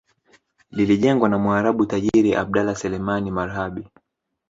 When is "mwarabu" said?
1.37-1.85